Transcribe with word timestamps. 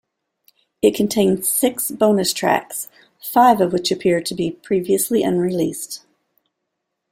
It 0.81 0.95
contains 0.95 1.47
six 1.47 1.91
bonus 1.91 2.33
tracks, 2.33 2.87
five 3.21 3.61
of 3.61 3.71
which 3.71 3.91
appear 3.91 4.19
to 4.19 4.33
be 4.33 4.49
"previously 4.49 5.21
unreleased". 5.21 6.03